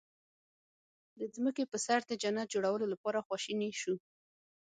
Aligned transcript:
د 1.19 1.21
ځمکې 1.35 1.63
په 1.71 1.77
سر 1.85 1.99
د 2.07 2.11
جنت 2.21 2.47
جوړولو 2.53 2.85
لپاره 2.93 3.23
خواشني 3.25 3.71
شو. 3.81 3.95